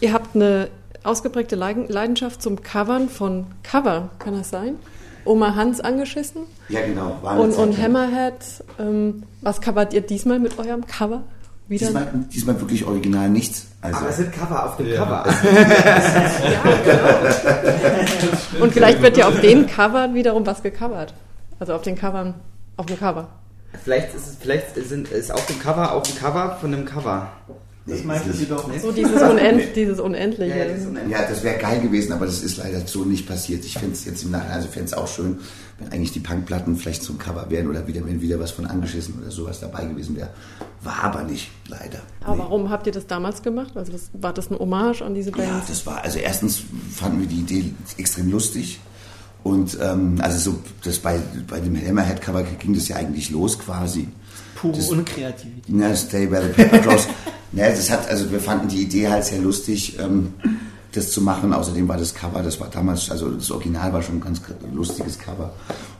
[0.00, 0.68] Ihr habt eine
[1.02, 4.76] ausgeprägte Leidenschaft zum Covern von Cover, kann das sein?
[5.24, 6.42] Oma Hans angeschissen?
[6.68, 7.18] Ja, genau.
[7.40, 8.34] und, und Hammerhead.
[8.78, 11.24] Ähm, was covert ihr diesmal mit eurem Cover?
[11.66, 11.86] Wieder?
[11.86, 13.66] Diesmal, diesmal wirklich original nichts.
[13.80, 15.04] Also Aber es sind Cover auf dem ja.
[15.04, 15.24] Cover.
[16.46, 18.62] ja, genau.
[18.62, 21.12] Und vielleicht wird ja auf den Covern wiederum was gecovert.
[21.58, 22.34] Also auf den Covern,
[22.76, 23.26] auf dem Cover.
[23.82, 27.32] Vielleicht ist, es, vielleicht sind, ist auf dem Cover auch ein Cover von einem Cover.
[27.84, 28.80] Das nee, meinte sie doch nicht.
[28.80, 30.56] So dieses, Unend, dieses Unendliche.
[30.56, 31.10] Ja, das, Unendliche.
[31.10, 33.64] ja, das wäre geil gewesen, aber das ist leider so nicht passiert.
[33.64, 35.40] Ich fände es jetzt im Nachhinein, also fände es auch schön,
[35.80, 39.14] wenn eigentlich die Punkplatten vielleicht zum Cover wären oder wieder, wenn wieder was von angeschissen
[39.20, 40.30] oder sowas dabei gewesen wäre.
[40.82, 42.00] War aber nicht, leider.
[42.22, 42.42] Aber nee.
[42.42, 43.76] warum habt ihr das damals gemacht?
[43.76, 45.48] Also das, war das ein Hommage an diese Band?
[45.48, 46.62] Ja, das war, also erstens
[46.94, 48.78] fanden wir die Idee extrem lustig.
[49.42, 54.06] Und ähm, also so, das bei, bei dem Hammerhead-Cover ging das ja eigentlich los quasi.
[54.54, 55.64] Pure das, Unkreativität.
[55.68, 57.08] Na, Stay by the Paper Cross.
[57.52, 60.32] Ja, das hat, also wir fanden die Idee halt sehr lustig, ähm,
[60.92, 61.52] das zu machen.
[61.52, 64.40] Außerdem war das Cover, das war damals, also das Original war schon ein ganz
[64.72, 65.52] lustiges Cover.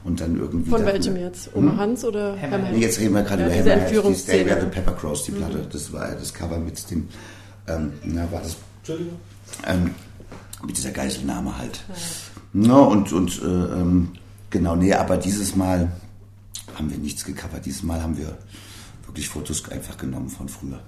[0.05, 0.71] Und dann irgendwie.
[0.71, 1.51] Von welchem jetzt?
[1.55, 1.79] Oma hm?
[1.79, 2.73] Hans oder Hammerhead?
[2.73, 4.09] Nee, jetzt reden wir gerade ja, über Hammerhead.
[4.09, 5.37] Die Stay Where the Pepper Cross, die mhm.
[5.37, 5.67] Platte.
[5.71, 7.09] Das war das Cover mit dem,
[7.69, 8.57] ähm, na, war das.
[8.81, 9.19] Entschuldigung.
[9.67, 9.91] Ähm,
[10.67, 11.85] mit dieser Geiselnahme halt.
[11.89, 11.95] Ja.
[12.55, 14.09] No, und, und äh, ähm,
[14.51, 15.91] genau, nee, aber dieses Mal
[16.77, 17.65] haben wir nichts gecovert.
[17.65, 18.37] Dieses Mal haben wir
[19.07, 20.81] wirklich Fotos einfach genommen von früher.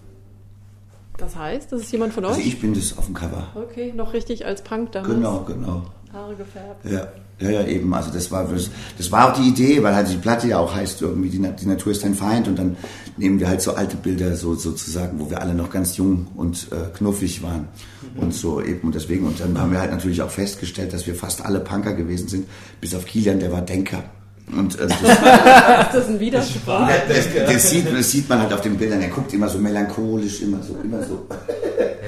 [1.16, 2.44] Das heißt, das ist jemand von also euch?
[2.44, 3.48] Also ich bin das auf dem Cover.
[3.54, 5.14] Okay, noch richtig als Punk damals.
[5.14, 5.82] Genau, genau.
[6.12, 6.84] Haare gefärbt.
[6.84, 7.08] Ja,
[7.40, 7.92] ja, ja eben.
[7.92, 8.48] Also das war,
[8.96, 11.66] das, war auch die Idee, weil halt die Platte ja auch heißt irgendwie, die, die
[11.66, 12.76] Natur ist dein Feind und dann
[13.16, 16.68] nehmen wir halt so alte Bilder so sozusagen, wo wir alle noch ganz jung und
[16.72, 17.68] äh, knuffig waren
[18.14, 18.22] mhm.
[18.22, 19.26] und so eben und deswegen.
[19.26, 22.48] Und dann haben wir halt natürlich auch festgestellt, dass wir fast alle Punker gewesen sind,
[22.80, 24.04] bis auf Kilian, der war Denker.
[24.52, 24.98] Und, äh, das,
[25.92, 26.88] das ist ein Widerspruch.
[27.08, 29.00] Das, das, sieht, das sieht man halt auf den Bildern.
[29.00, 31.26] Er guckt immer so melancholisch, immer so, immer so.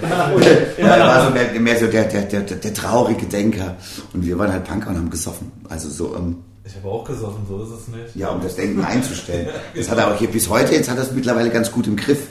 [0.78, 3.76] er war so mehr, mehr so der, der, der, der, traurige Denker.
[4.12, 5.50] Und wir waren halt Punker und haben gesoffen.
[5.68, 6.14] Also so.
[6.14, 8.16] Ähm, ich habe auch gesoffen, so ist es nicht.
[8.16, 9.48] Ja, um das Denken einzustellen.
[9.76, 11.94] Das hat er auch hier bis heute, jetzt hat er es mittlerweile ganz gut im
[11.94, 12.26] Griff.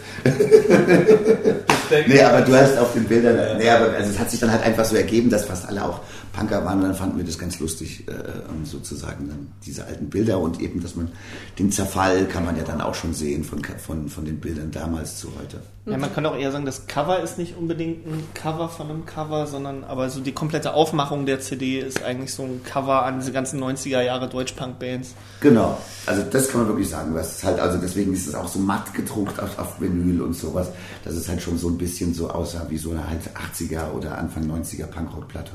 [2.05, 4.61] nee, aber du hast auf den Bildern, nee, aber also es hat sich dann halt
[4.63, 6.01] einfach so ergeben, dass fast alle auch
[6.35, 10.59] Punker waren dann fanden wir das ganz lustig, äh, sozusagen dann diese alten Bilder und
[10.59, 11.09] eben, dass man
[11.57, 15.17] den Zerfall kann man ja dann auch schon sehen von, von, von den Bildern damals
[15.17, 15.61] zu heute.
[15.87, 19.05] Ja, man kann auch eher sagen, das Cover ist nicht unbedingt ein Cover von einem
[19.05, 23.19] Cover, sondern aber so die komplette Aufmachung der CD ist eigentlich so ein Cover an
[23.19, 25.13] diese ganzen 90er Jahre Deutschpunk-Bands.
[25.41, 27.13] Genau, also das kann man wirklich sagen.
[27.13, 30.33] Das ist halt, also deswegen ist es auch so matt gedruckt auf, auf Vinyl und
[30.33, 30.71] sowas,
[31.03, 33.21] dass es halt schon so ein bisschen so aussah wie so eine halt
[33.53, 35.51] 80er oder Anfang 90er Punkrock-Platte.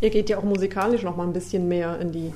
[0.00, 2.32] Ihr geht ja auch musikalisch noch mal ein bisschen mehr in die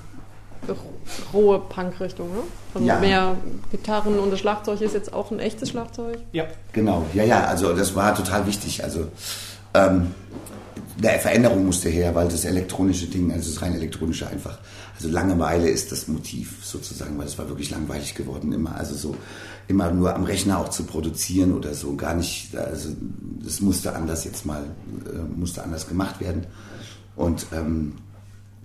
[1.32, 2.42] rohe Punk-Richtung, ne?
[2.74, 2.98] Also ja.
[2.98, 3.36] mehr
[3.70, 6.18] Gitarren und das Schlagzeug ist jetzt auch ein echtes Schlagzeug?
[6.32, 6.44] Ja.
[6.72, 8.84] Genau, ja, ja, also das war total wichtig.
[8.84, 9.08] Also
[9.74, 10.14] ähm,
[10.98, 14.58] eine Veränderung musste her, weil das elektronische Ding, also das rein elektronische einfach,
[14.94, 19.16] also Langeweile ist das Motiv sozusagen, weil es war wirklich langweilig geworden immer, also so
[19.68, 22.90] immer nur am Rechner auch zu produzieren oder so, gar nicht, also
[23.42, 24.62] das musste anders jetzt mal,
[25.06, 26.46] äh, musste anders gemacht werden.
[27.16, 27.94] Und ähm,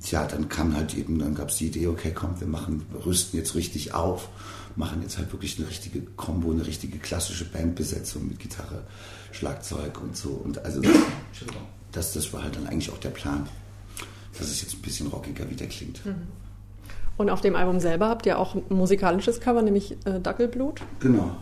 [0.02, 3.06] tja, dann kam halt eben, dann gab es die Idee, okay, komm, wir machen, wir
[3.06, 4.30] rüsten jetzt richtig auf,
[4.76, 8.84] machen jetzt halt wirklich eine richtige Combo, eine richtige klassische Bandbesetzung mit Gitarre,
[9.32, 10.30] Schlagzeug und so.
[10.30, 10.82] Und also
[11.92, 13.48] das, das war halt dann eigentlich auch der Plan,
[14.38, 16.06] dass es jetzt ein bisschen rockiger wieder klingt.
[16.06, 16.28] Mhm.
[17.18, 20.82] Und auf dem Album selber habt ihr auch ein musikalisches Cover, nämlich äh, Dackelblut.
[21.00, 21.36] Genau.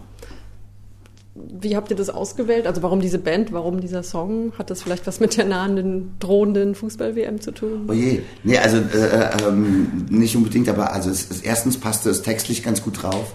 [1.38, 2.66] Wie habt ihr das ausgewählt?
[2.66, 4.53] Also warum diese Band, warum dieser Song?
[4.57, 7.90] Hat das vielleicht was mit der nahenden, drohenden Fußball-WM zu tun?
[7.90, 12.22] Oh je, nee, also äh, ähm, nicht unbedingt, aber also es, es, erstens passte es
[12.22, 13.34] textlich ganz gut drauf,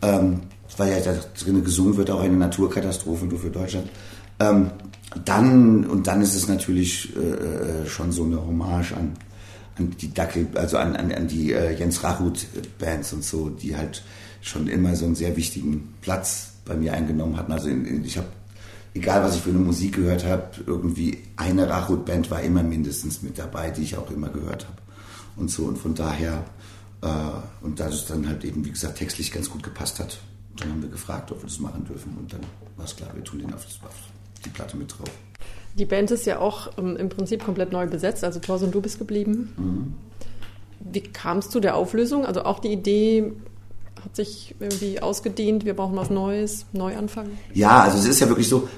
[0.00, 0.40] ähm,
[0.78, 3.90] weil ja da drin gesungen wird, auch eine Naturkatastrophe nur für Deutschland.
[4.40, 4.70] Ähm,
[5.26, 9.12] dann, und dann ist es natürlich äh, äh schon so eine Hommage an,
[9.76, 14.02] an die Dackel, also an, an, an die äh, Jens Rachut-Bands und so, die halt
[14.40, 17.52] schon immer so einen sehr wichtigen Platz bei mir eingenommen hatten.
[17.52, 18.28] Also in, in, ich habe,
[18.94, 23.38] egal was ich für eine Musik gehört habe, irgendwie eine Rachut-Band war immer mindestens mit
[23.38, 24.76] dabei, die ich auch immer gehört habe.
[25.36, 26.44] Und so, und von daher,
[27.02, 27.06] äh,
[27.62, 30.18] und da es dann halt eben, wie gesagt, textlich ganz gut gepasst hat,
[30.56, 32.16] dann haben wir gefragt, ob wir das machen dürfen.
[32.18, 32.40] Und dann
[32.76, 33.94] war es klar, wir tun den auf, auf
[34.44, 35.10] die Platte mit drauf.
[35.78, 38.98] Die Band ist ja auch ähm, im Prinzip komplett neu besetzt, also Thorsten, du bist
[38.98, 39.52] geblieben.
[39.56, 39.94] Mhm.
[40.80, 42.24] Wie kam es zu der Auflösung?
[42.24, 43.32] Also auch die Idee,
[44.06, 47.36] hat sich irgendwie ausgedehnt, wir brauchen was Neues, neu anfangen?
[47.52, 48.68] Ja, also es ist ja wirklich so,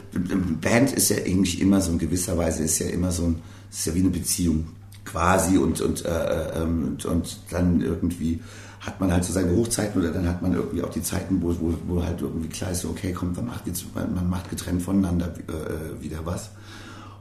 [0.61, 3.87] Band ist ja eigentlich immer so in gewisser Weise, ist ja immer so ein, ist
[3.87, 4.69] ja wie eine Beziehung
[5.05, 8.41] quasi und, und, äh, ähm, und, und dann irgendwie
[8.81, 11.55] hat man halt so seine Hochzeiten oder dann hat man irgendwie auch die Zeiten, wo,
[11.61, 15.27] wo, wo halt irgendwie klar ist, okay, komm, man macht jetzt, man macht getrennt voneinander
[15.27, 16.51] äh, wieder was.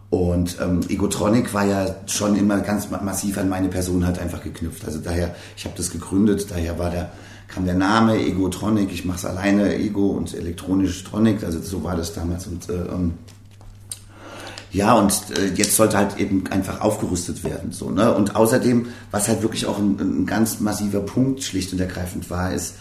[0.09, 4.85] Und ähm, Egotronic war ja schon immer ganz massiv an meine Person halt einfach geknüpft.
[4.85, 7.11] Also daher, ich habe das gegründet, daher war der,
[7.47, 11.95] kam der Name Egotronic, ich mache es alleine, Ego und elektronisch Tronic, also so war
[11.95, 12.47] das damals.
[12.47, 13.13] Und äh, ähm,
[14.71, 17.71] ja, und äh, jetzt sollte halt eben einfach aufgerüstet werden.
[17.71, 18.13] So, ne?
[18.13, 22.53] Und außerdem, was halt wirklich auch ein, ein ganz massiver Punkt schlicht und ergreifend war,
[22.53, 22.75] ist,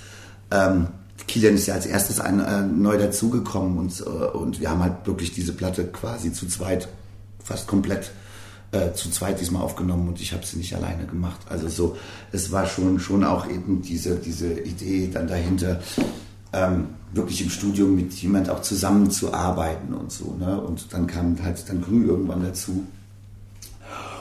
[0.50, 0.88] ähm,
[1.28, 5.06] Kilian ist ja als erstes ein, äh, neu dazugekommen und, äh, und wir haben halt
[5.06, 6.88] wirklich diese Platte quasi zu zweit,
[7.42, 8.10] fast komplett
[8.76, 11.40] äh, zu zweit diesmal aufgenommen und ich habe sie nicht alleine gemacht.
[11.48, 11.96] Also so,
[12.32, 15.80] es war schon, schon auch eben diese, diese Idee dann dahinter,
[16.52, 20.36] ähm, wirklich im Studium mit jemand auch zusammenzuarbeiten und so.
[20.38, 20.60] Ne?
[20.60, 22.84] Und dann kam halt dann Grü irgendwann dazu.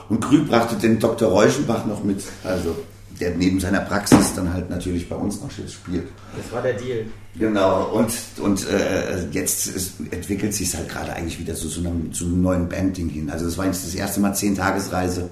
[0.08, 1.30] Und Grü brachte den Dr.
[1.30, 2.76] Reuschenbach noch mit, also
[3.20, 6.08] der neben seiner Praxis dann halt natürlich bei uns noch spielt.
[6.36, 7.06] Das war der Deal.
[7.38, 11.80] Genau, und, und äh, jetzt ist, entwickelt sich es halt gerade eigentlich wieder so zu
[11.82, 13.30] so einem, zu einem neuen Bandding hin.
[13.30, 15.30] Also das war jetzt das erste Mal zehn Tagesreise.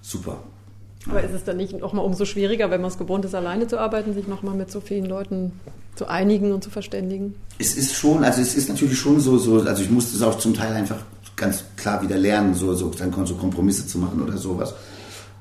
[0.00, 0.38] Super.
[1.08, 3.78] Aber ist es dann nicht nochmal umso schwieriger, wenn man es gewohnt ist, alleine zu
[3.78, 5.52] arbeiten, sich nochmal mit so vielen Leuten
[5.94, 7.34] zu einigen und zu verständigen?
[7.58, 10.38] Es ist schon, also es ist natürlich schon so, so also ich musste es auch
[10.38, 11.02] zum Teil einfach
[11.36, 14.74] ganz klar wieder lernen, so, so dann so Kompromisse zu machen oder sowas.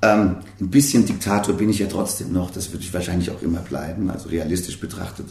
[0.02, 3.60] Ähm, ein bisschen Diktator bin ich ja trotzdem noch, das würde ich wahrscheinlich auch immer
[3.60, 5.28] bleiben, also realistisch betrachtet.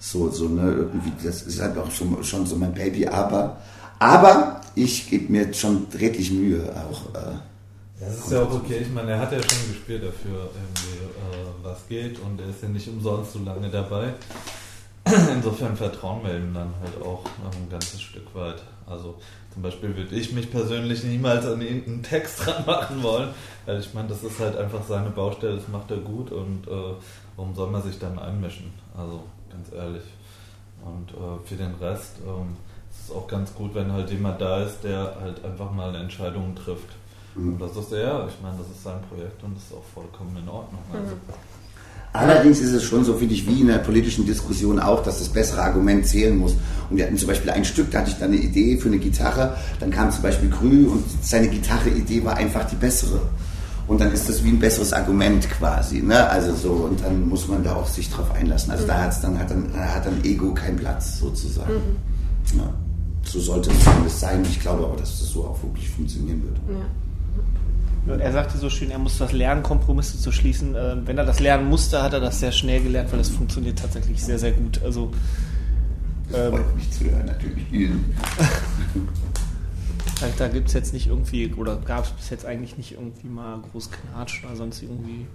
[0.00, 3.58] So, so, ne, irgendwie, das ist halt auch schon, schon so mein Baby, aber,
[3.98, 7.14] aber ich gebe mir schon redlich Mühe auch.
[7.14, 7.36] Äh,
[8.00, 8.78] das ist ja auch okay.
[8.80, 12.62] Ich meine, er hat ja schon gespielt dafür, irgendwie, äh, was geht und er ist
[12.62, 14.14] ja nicht umsonst so lange dabei.
[15.34, 18.62] Insofern vertrauen wir ihm dann halt auch ein ganzes Stück weit.
[18.86, 19.16] Also
[19.52, 23.30] zum Beispiel würde ich mich persönlich niemals an irgendeinen Text dran machen wollen,
[23.66, 26.94] weil ich meine, das ist halt einfach seine Baustelle, das macht er gut und äh,
[27.36, 28.72] warum soll man sich dann einmischen?
[28.96, 30.04] Also ganz ehrlich.
[30.84, 32.56] Und äh, für den Rest ähm,
[32.90, 36.56] ist es auch ganz gut, wenn halt jemand da ist, der halt einfach mal Entscheidungen
[36.56, 36.88] trifft
[37.34, 37.52] Mhm.
[37.54, 40.36] Und das ist ja, ich meine, das ist sein Projekt und das ist auch vollkommen
[40.36, 40.82] in Ordnung.
[40.92, 41.16] Also.
[42.12, 45.28] Allerdings ist es schon so, finde ich, wie in der politischen Diskussion auch, dass das
[45.28, 46.56] bessere Argument zählen muss.
[46.90, 48.98] Und wir hatten zum Beispiel ein Stück, da hatte ich dann eine Idee für eine
[48.98, 53.20] Gitarre, dann kam zum Beispiel Grü und seine Gitarre-Idee war einfach die bessere.
[53.86, 56.28] Und dann ist das wie ein besseres Argument quasi, ne?
[56.28, 58.70] Also so, und dann muss man da auch sich drauf einlassen.
[58.70, 58.88] Also mhm.
[58.88, 61.72] da hat's dann, hat dann, hat dann Ego keinen Platz sozusagen.
[61.72, 62.58] Mhm.
[62.58, 62.72] Ja.
[63.24, 64.44] So sollte es zumindest sein.
[64.48, 66.56] Ich glaube aber, dass das so auch wirklich funktionieren wird.
[66.68, 66.86] Ja.
[68.18, 70.74] Er sagte so schön, er muss das lernen, Kompromisse zu schließen.
[70.74, 73.78] Äh, wenn er das lernen musste, hat er das sehr schnell gelernt, weil es funktioniert
[73.78, 74.82] tatsächlich sehr, sehr gut.
[74.82, 75.12] Also,
[76.30, 77.90] das freut ähm, mich zu hören, natürlich.
[80.38, 83.60] da gibt es jetzt nicht irgendwie, oder gab es bis jetzt eigentlich nicht irgendwie mal
[83.70, 85.26] groß Knatsch oder sonst irgendwie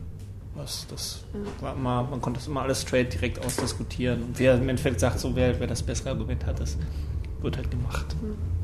[0.56, 0.88] was.
[0.90, 1.24] Das
[1.62, 4.24] war immer, man konnte das immer alles straight direkt ausdiskutieren.
[4.24, 6.78] Und wer im Endeffekt sagt, so wer, wer das bessere Argument hat, das
[7.42, 8.16] wird halt gemacht.
[8.22, 8.55] Mhm.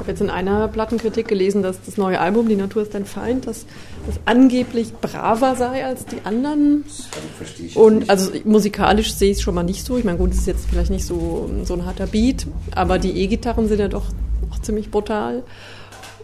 [0.00, 3.04] Ich habe jetzt in einer Plattenkritik gelesen, dass das neue Album Die Natur ist dein
[3.04, 3.66] Feind, dass
[4.06, 6.84] das angeblich braver sei als die anderen.
[6.86, 8.10] Das verstehe ich Und nicht.
[8.10, 9.98] also musikalisch sehe ich es schon mal nicht so.
[9.98, 13.10] Ich meine, gut, es ist jetzt vielleicht nicht so, so ein harter Beat, aber die
[13.10, 14.06] E-Gitarren sind ja doch
[14.50, 15.42] auch ziemlich brutal.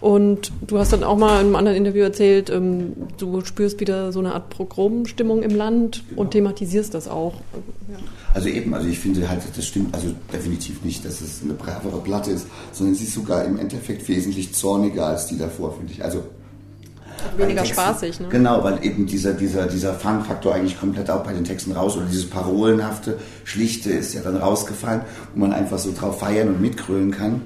[0.00, 4.12] Und du hast dann auch mal in einem anderen Interview erzählt, ähm, du spürst wieder
[4.12, 6.22] so eine Art Progromstimmung im Land genau.
[6.22, 7.34] und thematisierst das auch.
[7.90, 7.96] Ja.
[8.34, 12.00] Also eben, also ich finde halt, das stimmt also definitiv nicht, dass es eine bravere
[12.00, 16.04] Platte ist, sondern sie ist sogar im Endeffekt wesentlich zorniger als die davor, finde ich.
[16.04, 16.22] Also
[17.36, 18.28] weniger Texten, spaßig, ne?
[18.28, 22.06] Genau, weil eben dieser, dieser, dieser Fun-Faktor eigentlich komplett auch bei den Texten raus oder
[22.06, 25.02] dieses Parolenhafte, Schlichte ist ja dann rausgefallen,
[25.34, 27.42] wo man einfach so drauf feiern und mitgrölen kann,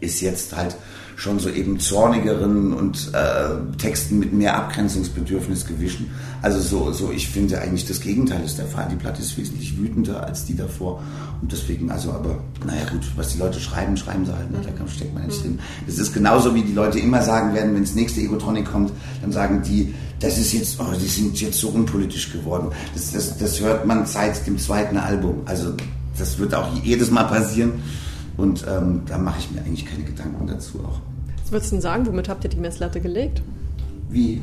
[0.00, 0.76] ist jetzt halt
[1.20, 6.10] schon so eben zornigeren und äh, Texten mit mehr Abgrenzungsbedürfnis gewischen.
[6.40, 8.88] Also so, so, ich finde eigentlich das Gegenteil ist der Fall.
[8.90, 11.02] Die Platte ist wesentlich wütender als die davor.
[11.42, 14.60] Und deswegen, also, aber, naja gut, was die Leute schreiben, schreiben sie halt, ne?
[14.62, 15.58] da steckt man nicht drin.
[15.86, 19.30] Das ist genauso, wie die Leute immer sagen werden, wenn das nächste Egotronic kommt, dann
[19.30, 22.68] sagen die, das ist jetzt, oh, die sind jetzt so unpolitisch geworden.
[22.94, 25.42] Das, das, das hört man seit dem zweiten Album.
[25.44, 25.74] Also
[26.16, 27.72] das wird auch jedes Mal passieren.
[28.38, 31.09] Und ähm, da mache ich mir eigentlich keine Gedanken dazu auch.
[31.50, 33.42] Was würdest du denn sagen, womit habt ihr die Messlatte gelegt?
[34.08, 34.40] Wie?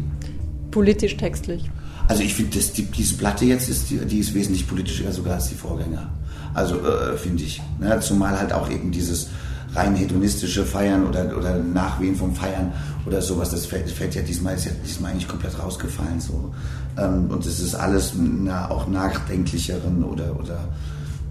[0.72, 1.72] Politisch, textlich.
[2.10, 5.48] Also ich finde, die, diese Platte jetzt ist, die, die, ist wesentlich politischer sogar als
[5.48, 6.10] die Vorgänger.
[6.54, 7.62] Also äh, finde ich.
[7.80, 7.98] Ne?
[8.02, 9.30] Zumal halt auch eben dieses
[9.74, 12.74] rein hedonistische Feiern oder, oder Nachwehen vom Feiern
[13.06, 16.20] oder sowas, das fällt, fällt ja diesmal, ist ja diesmal eigentlich komplett rausgefallen.
[16.20, 16.54] So.
[16.98, 20.60] Ähm, und es ist alles na, auch nachdenklicheren oder, oder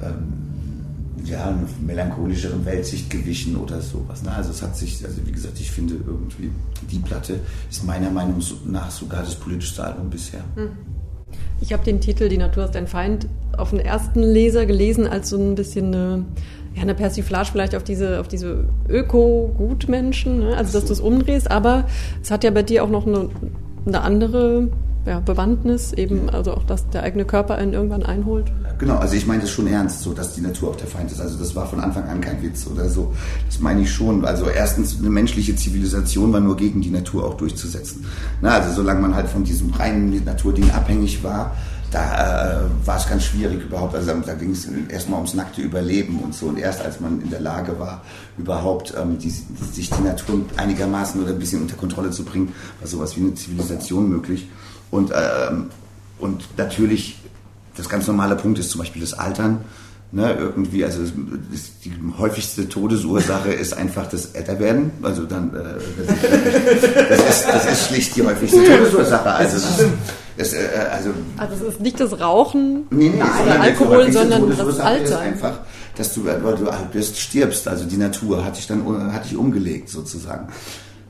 [0.02, 0.45] ähm,
[1.26, 4.22] ja, einer melancholischeren Weltsicht gewichen oder sowas.
[4.22, 4.32] Ne?
[4.32, 6.50] Also es hat sich, also wie gesagt, ich finde irgendwie,
[6.90, 7.40] die Platte
[7.70, 10.40] ist meiner Meinung nach sogar das politischste Album bisher.
[10.54, 10.70] Hm.
[11.60, 15.30] Ich habe den Titel Die Natur ist ein Feind auf den ersten Leser gelesen als
[15.30, 16.24] so ein bisschen eine
[16.76, 20.56] ja, eine Persiflage vielleicht auf diese, auf diese Öko-Gutmenschen, ne?
[20.56, 21.86] also dass du es umdrehst, aber
[22.22, 23.30] es hat ja bei dir auch noch eine,
[23.86, 24.68] eine andere
[25.06, 28.46] ja, Bewandtnis, eben, also auch, dass der eigene Körper einen irgendwann einholt.
[28.78, 31.20] Genau, also ich meine das schon ernst, so dass die Natur auch der Feind ist.
[31.20, 33.14] Also das war von Anfang an kein Witz oder so.
[33.46, 34.24] Das meine ich schon.
[34.24, 38.04] Also erstens, eine menschliche Zivilisation war nur gegen die Natur auch durchzusetzen.
[38.42, 41.52] Na, also solange man halt von diesem reinen Naturding abhängig war,
[41.92, 43.94] da äh, war es ganz schwierig überhaupt.
[43.94, 46.46] Also da ging es erstmal ums nackte Überleben und so.
[46.46, 48.02] Und erst als man in der Lage war,
[48.36, 52.88] überhaupt ähm, die, sich die Natur einigermaßen oder ein bisschen unter Kontrolle zu bringen, war
[52.88, 54.48] sowas wie eine Zivilisation möglich.
[54.90, 55.70] Und, ähm,
[56.18, 57.18] und natürlich,
[57.76, 59.64] das ganz normale Punkt ist zum Beispiel das Altern.
[60.12, 61.10] Ne, irgendwie, also das,
[61.50, 64.92] das, die häufigste Todesursache ist einfach das Älterwerden.
[65.02, 65.62] Also dann, äh,
[65.98, 66.08] das,
[66.78, 69.32] ist, das, ist, das ist schlicht die häufigste Todesursache.
[69.32, 69.58] Also,
[70.36, 74.78] das, äh, also, also es ist nicht das Rauchen nee, nee, oder Alkohol, sondern das
[74.78, 75.18] Alter.
[75.18, 75.58] Einfach,
[75.96, 77.66] dass du, weil du alt bist, stirbst.
[77.66, 80.48] Also die Natur hat dich dann hat dich umgelegt sozusagen.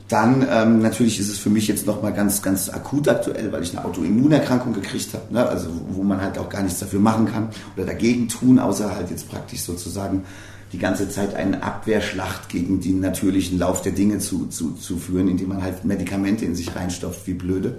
[0.07, 3.77] Dann ähm, natürlich ist es für mich jetzt nochmal ganz, ganz akut aktuell, weil ich
[3.77, 5.45] eine Autoimmunerkrankung gekriegt habe, ne?
[5.45, 9.09] also wo man halt auch gar nichts dafür machen kann oder dagegen tun, außer halt
[9.09, 10.23] jetzt praktisch sozusagen
[10.71, 15.27] die ganze Zeit eine Abwehrschlacht gegen den natürlichen Lauf der Dinge zu, zu, zu führen,
[15.27, 17.77] indem man halt Medikamente in sich reinstopft, wie blöde,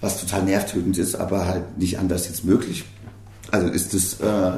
[0.00, 2.84] was total nervtötend ist, aber halt nicht anders jetzt möglich.
[3.50, 4.52] Also ist es äh,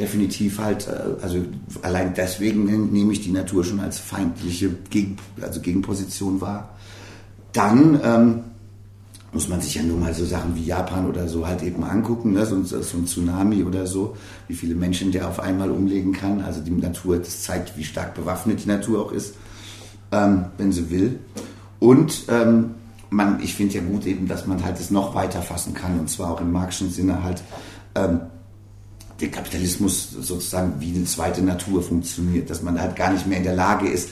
[0.00, 1.44] definitiv halt, äh, also
[1.82, 6.70] allein deswegen nehme ich die Natur schon als feindliche Gegen, also Gegenposition wahr.
[7.52, 8.40] Dann ähm,
[9.32, 12.32] muss man sich ja nur mal so Sachen wie Japan oder so halt eben angucken,
[12.32, 12.46] ne?
[12.46, 14.16] so, so ein Tsunami oder so,
[14.48, 16.40] wie viele Menschen der auf einmal umlegen kann.
[16.40, 19.34] Also die Natur, das zeigt, wie stark bewaffnet die Natur auch ist,
[20.12, 21.20] ähm, wenn sie will.
[21.78, 22.70] Und ähm,
[23.10, 26.08] man, ich finde ja gut eben, dass man halt es noch weiter fassen kann und
[26.08, 27.42] zwar auch im marxischen Sinne halt
[27.94, 28.20] ähm,
[29.20, 33.44] der Kapitalismus sozusagen wie eine zweite Natur funktioniert, dass man halt gar nicht mehr in
[33.44, 34.10] der Lage ist,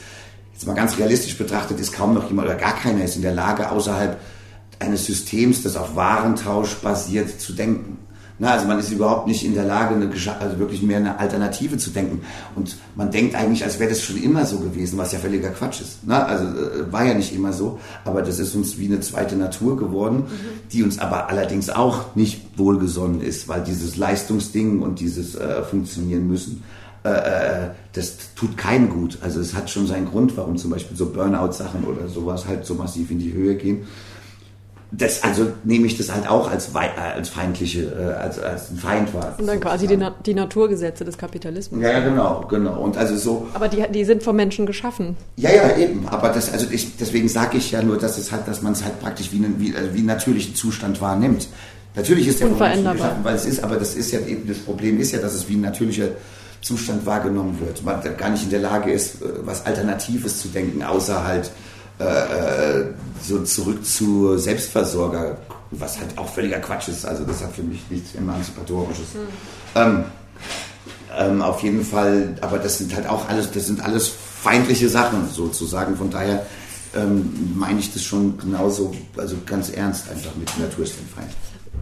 [0.53, 3.35] jetzt mal ganz realistisch betrachtet, ist kaum noch jemand oder gar keiner ist in der
[3.35, 4.21] Lage, außerhalb
[4.81, 7.99] eines Systems, das auf Warentausch basiert, zu denken.
[8.41, 11.77] Na, also man ist überhaupt nicht in der Lage, eine, also wirklich mehr eine Alternative
[11.77, 12.21] zu denken.
[12.55, 15.81] Und man denkt eigentlich, als wäre das schon immer so gewesen, was ja völliger Quatsch
[15.81, 15.99] ist.
[16.07, 19.35] Na, also äh, war ja nicht immer so, aber das ist uns wie eine zweite
[19.35, 20.71] Natur geworden, mhm.
[20.73, 26.29] die uns aber allerdings auch nicht wohlgesonnen ist, weil dieses Leistungsding und dieses äh, Funktionieren
[26.29, 26.63] müssen,
[27.05, 29.19] äh, äh das tut keinem gut.
[29.23, 32.75] Also es hat schon seinen Grund, warum zum Beispiel so Burnout-Sachen oder sowas halt so
[32.75, 33.87] massiv in die Höhe gehen
[34.91, 38.79] das, also nehme ich das halt auch als, äh, als feindliche, äh, als, als ein
[38.79, 39.35] Feind wahr.
[39.39, 41.83] Und dann quasi die, Na die, Naturgesetze des Kapitalismus.
[41.83, 42.81] Ja, genau, genau.
[42.81, 43.47] Und also so.
[43.53, 45.17] Aber die, die sind vom Menschen geschaffen.
[45.37, 46.09] Ja, ja, eben.
[46.09, 48.83] Aber das, also ich, deswegen sage ich ja nur, dass es halt, dass man es
[48.83, 51.49] halt praktisch wie einen, wie, also wie einen natürlichen Zustand wahrnimmt.
[51.95, 54.99] Natürlich ist der Menschen geschaffen, weil es ist, aber das ist ja eben, das Problem
[55.01, 56.09] ist ja, dass es wie ein natürlicher
[56.63, 57.85] Zustand wahrgenommen wird.
[57.85, 61.51] Man gar nicht in der Lage ist, was Alternatives zu denken, außer halt
[62.01, 62.85] äh, äh,
[63.23, 65.37] so zurück zu Selbstversorger,
[65.73, 67.05] was halt auch völliger Quatsch ist.
[67.05, 69.15] Also das hat für mich nichts Emanzipatorisches.
[69.15, 69.29] Mhm.
[69.75, 70.05] Ähm,
[71.17, 75.29] ähm, auf jeden Fall, aber das sind halt auch alles, das sind alles feindliche Sachen
[75.31, 75.97] sozusagen.
[75.97, 76.47] Von daher
[76.95, 81.33] ähm, meine ich das schon genauso, also ganz ernst einfach mit Natur ist ein Feind.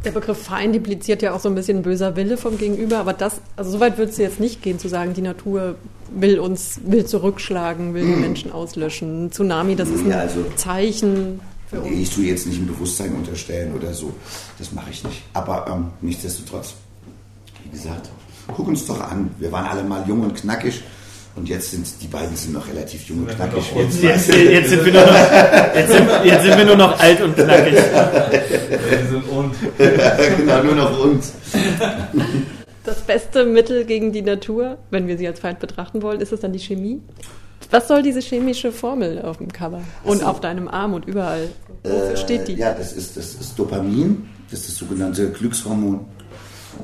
[0.06, 3.40] Der Begriff Feind impliziert ja auch so ein bisschen böser Wille vom Gegenüber, aber das,
[3.56, 5.74] also so weit würde es jetzt nicht gehen, zu sagen, die Natur
[6.14, 8.20] will uns, will zurückschlagen, will die hm.
[8.20, 9.32] Menschen auslöschen.
[9.32, 11.90] Tsunami, das ist ein ja, also, Zeichen für uns.
[11.90, 14.12] Ich tue jetzt nicht ein Bewusstsein unterstellen oder so.
[14.58, 15.24] Das mache ich nicht.
[15.32, 16.74] Aber ähm, nichtsdestotrotz,
[17.64, 18.08] wie gesagt,
[18.54, 19.30] guck uns doch an.
[19.40, 20.84] Wir waren alle mal jung und knackig.
[21.36, 23.62] Und jetzt sind die beiden sind noch relativ jung und knackig.
[23.76, 27.20] Jetzt, jetzt, jetzt, sind wir nur noch, jetzt, sind, jetzt sind wir nur noch alt
[27.20, 27.74] und knackig.
[27.74, 29.54] Wir sind und.
[30.38, 31.34] genau, nur noch uns.
[32.84, 36.40] Das beste Mittel gegen die Natur, wenn wir sie als Feind betrachten wollen, ist es
[36.40, 37.02] dann die Chemie?
[37.70, 40.26] Was soll diese chemische Formel auf dem Cover und so.
[40.26, 41.48] auf deinem Arm und überall?
[41.82, 42.54] Wofür äh, steht die?
[42.54, 46.06] Ja, das ist, das ist Dopamin, das ist das sogenannte Glückshormon.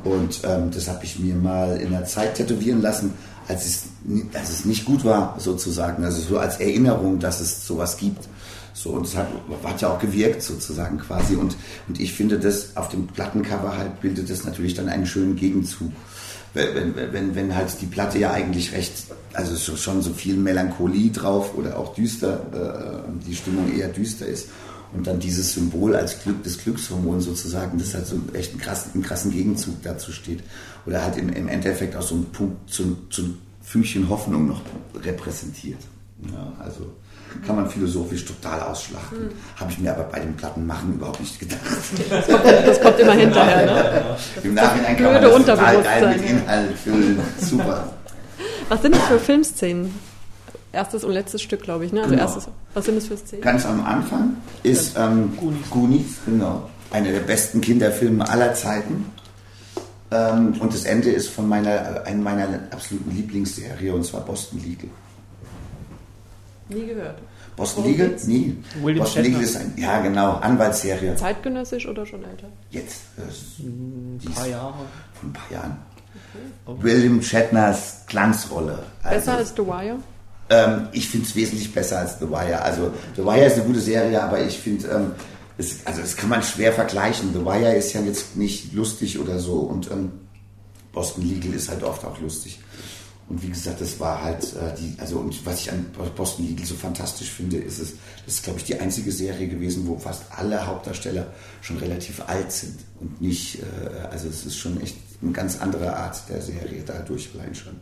[0.05, 3.15] Und ähm, das habe ich mir mal in der Zeit tätowieren lassen
[3.53, 3.85] als es,
[4.35, 6.05] als es nicht gut war, sozusagen.
[6.05, 8.29] Also so als Erinnerung, dass es sowas gibt.
[8.75, 9.29] So, und es hat,
[9.65, 11.37] hat ja auch gewirkt, sozusagen quasi.
[11.37, 11.57] Und,
[11.87, 15.93] und ich finde das auf dem Plattencover halt bildet das natürlich dann einen schönen Gegenzug.
[16.55, 18.93] Wenn, wenn, wenn halt die Platte ja eigentlich recht,
[19.33, 24.49] also schon so viel Melancholie drauf oder auch düster, äh, die Stimmung eher düster ist.
[24.95, 28.93] Und dann dieses Symbol als Glück, des Glückshormon sozusagen, das halt so echt einen krassen,
[28.95, 30.41] einen krassen Gegenzug dazu steht
[30.85, 34.61] oder halt im, im Endeffekt auch so ein Punkt, so, so ein Fünkchen Hoffnung noch
[35.03, 35.81] repräsentiert.
[36.33, 36.93] Ja, also
[37.47, 39.25] kann man philosophisch total ausschlachten.
[39.25, 39.31] Mhm.
[39.57, 41.61] Habe ich mir aber bei dem Plattenmachen überhaupt nicht gedacht.
[42.11, 44.17] Das kommt, das kommt immer hinterher, ne?
[44.43, 47.19] Im Nachhinein kann man das total geil mit Inhalt füllen.
[47.41, 47.93] Super.
[48.69, 50.12] Was sind das für Filmszenen?
[50.73, 51.93] Erstes und letztes Stück, glaube ich.
[51.93, 52.01] Ne?
[52.01, 52.23] Also Genau.
[52.25, 53.43] erstes, was sind das für Szenen?
[53.43, 55.71] Ganz am Anfang ist ähm, Goonies.
[55.71, 56.69] Goonies, genau.
[56.91, 59.07] Einer der besten Kinderfilme aller Zeiten.
[60.11, 64.91] Ähm, und das Ende ist von meiner, einer meiner absoluten Lieblingsserie, und zwar Boston Legal.
[66.69, 67.19] Nie gehört.
[67.57, 68.09] Boston Worum Legal?
[68.11, 68.27] geht's?
[68.27, 68.57] Nie.
[68.83, 69.61] William Boston Legal Shatner.
[69.61, 71.17] ist ein, ja genau, Anwaltsserie.
[71.17, 72.49] Zeitgenössisch oder schon älter?
[72.71, 74.75] Jetzt, äh, Ein paar Jahre.
[75.15, 75.77] von ein paar Jahren.
[76.67, 78.79] William Shatners Glanzrolle.
[79.03, 79.97] Also, Besser als The Wire?
[80.53, 82.61] Ähm, ich finde es wesentlich besser als The Wire.
[82.63, 85.13] Also The Wire ist eine gute Serie, aber ich finde, ähm,
[85.57, 87.33] es, also das kann man schwer vergleichen.
[87.33, 90.13] The Wire ist ja jetzt nicht lustig oder so und ähm,
[90.93, 92.61] Boston Legal ist halt oft auch lustig.
[93.29, 96.67] Und wie gesagt, das war halt äh, die, also und was ich an Boston Legal
[96.67, 97.95] so fantastisch finde, ist es,
[98.27, 101.29] das ist glaube ich die einzige Serie gewesen, wo fast alle Hauptdarsteller
[101.63, 105.97] schon relativ alt sind und nicht, äh, also es ist schon echt eine ganz andere
[105.97, 107.77] Art der Serie dadurch allein schon.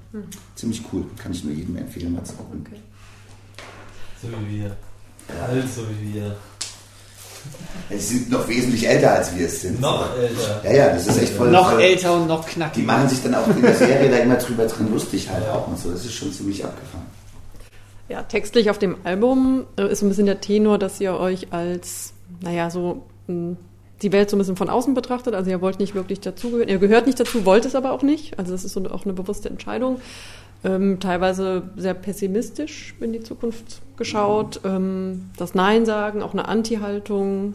[0.55, 2.65] Ziemlich cool, kann ich nur jedem empfehlen, mal zu gucken.
[2.67, 2.81] Okay.
[4.23, 4.77] So wie wir.
[5.49, 6.37] Alt, so wie wir.
[7.91, 9.81] Sie sind noch wesentlich älter als wir es sind.
[9.81, 10.61] Noch älter.
[10.65, 11.51] Ja, ja, das ist echt voll.
[11.51, 12.87] Noch voll, älter und noch Die knackiger.
[12.87, 15.79] machen sich dann auch in der Serie da immer drüber drin lustig halt auch und
[15.79, 15.91] so.
[15.91, 17.07] Das ist schon ziemlich abgefahren.
[18.11, 22.13] Ja, textlich auf dem Album äh, ist ein bisschen der Tenor, dass ihr euch als,
[22.43, 23.57] naja, so mh,
[24.03, 25.35] die Welt so ein bisschen von außen betrachtet.
[25.35, 26.69] Also ihr wollt nicht wirklich dazugehören.
[26.69, 28.39] Ihr gehört nicht dazu, wollt es aber auch nicht.
[28.39, 30.01] Also das ist so auch eine bewusste Entscheidung.
[30.63, 34.61] Ähm, teilweise sehr pessimistisch in die Zukunft geschaut.
[34.65, 37.55] Ähm, das Nein sagen, auch eine Anti-Haltung.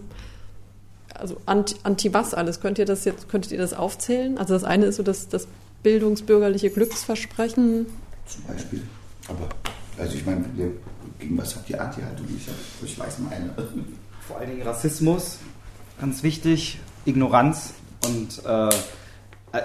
[1.14, 2.60] Also anti, anti was alles?
[2.62, 4.38] Könnt ihr das jetzt, könntet ihr das aufzählen?
[4.38, 5.48] Also das eine ist so das, das
[5.84, 7.86] bildungsbürgerliche Glücksversprechen.
[8.26, 8.82] Zum Beispiel.
[9.28, 9.50] Aber,
[9.98, 10.72] also ich meine, ihr-
[11.20, 12.26] gegen was habt ihr Anti-Haltung?
[12.36, 13.54] Ich, ich weiß meine.
[14.28, 15.38] Vor allen Dingen Rassismus,
[16.00, 17.74] ganz wichtig, Ignoranz
[18.06, 18.70] und äh,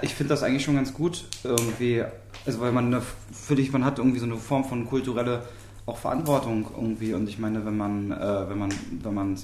[0.01, 2.03] ich finde das eigentlich schon ganz gut, irgendwie,
[2.45, 5.43] also weil man eine, finde ich, man hat irgendwie so eine Form von kulturelle
[5.85, 8.73] auch Verantwortung irgendwie und ich meine, wenn man, äh, wenn man,
[9.03, 9.37] wenn man,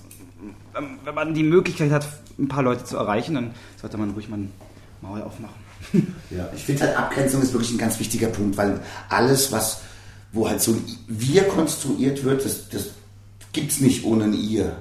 [1.03, 4.37] wenn, man die Möglichkeit hat, ein paar Leute zu erreichen, dann sollte man ruhig mal
[4.37, 4.51] ein
[5.01, 5.67] Maul aufmachen.
[6.29, 9.81] Ja, ich finde halt Abgrenzung ist wirklich ein ganz wichtiger Punkt, weil alles, was,
[10.31, 12.89] wo halt so ein Wir konstruiert wird, das, das
[13.53, 14.75] gibt's nicht ohne ein Ihr.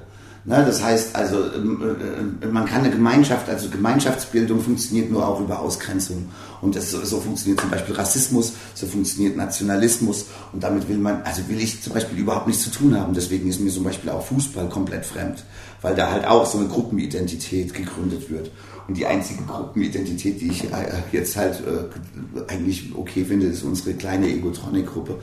[0.47, 1.97] Ne, das heißt also, ähm,
[2.41, 6.29] äh, man kann eine Gemeinschaft, also Gemeinschaftsbildung funktioniert nur auch über Ausgrenzung.
[6.61, 10.27] Und das, so, funktioniert zum Beispiel Rassismus, so funktioniert Nationalismus.
[10.53, 13.13] Und damit will man, also will ich zum Beispiel überhaupt nichts zu tun haben.
[13.13, 15.43] Deswegen ist mir zum Beispiel auch Fußball komplett fremd,
[15.81, 18.49] weil da halt auch so eine Gruppenidentität gegründet wird.
[18.87, 23.95] Und die einzige Gruppenidentität, die ich äh, jetzt halt äh, eigentlich okay finde, ist unsere
[23.95, 25.19] kleine Egotronic-Gruppe.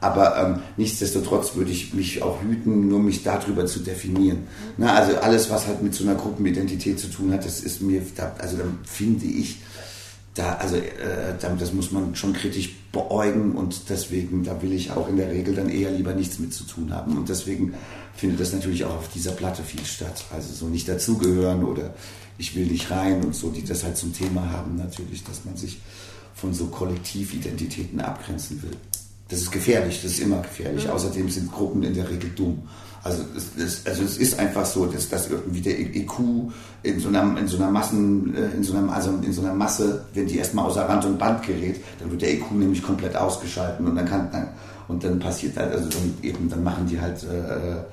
[0.00, 4.46] Aber ähm, nichtsdestotrotz würde ich mich auch hüten, nur mich darüber zu definieren.
[4.76, 8.02] Na, also alles, was halt mit so einer Gruppenidentität zu tun hat, das ist mir,
[8.14, 9.56] da, also dann finde ich,
[10.34, 14.90] da, also äh, da, das muss man schon kritisch beäugen und deswegen, da will ich
[14.90, 17.16] auch in der Regel dann eher lieber nichts mit zu tun haben.
[17.16, 17.74] Und deswegen
[18.14, 20.24] findet das natürlich auch auf dieser Platte viel statt.
[20.30, 21.94] Also so nicht dazugehören oder
[22.38, 25.56] ich will nicht rein und so, die das halt zum Thema haben natürlich, dass man
[25.56, 25.78] sich
[26.34, 28.76] von so Kollektividentitäten abgrenzen will.
[29.28, 30.88] Das ist gefährlich, das ist immer gefährlich.
[30.88, 32.62] Außerdem sind Gruppen in der Regel dumm.
[33.02, 36.12] Also es, es, also es ist einfach so, dass, dass irgendwie der EQ
[36.82, 39.54] in so einer, in so einer Massen, äh, in so einer, also in so einer
[39.54, 43.14] Masse, wenn die erstmal außer Rand und Band gerät, dann wird der EQ nämlich komplett
[43.14, 44.48] ausgeschalten und dann kann dann,
[44.88, 47.84] und dann passiert halt, also dann eben, dann machen die halt äh,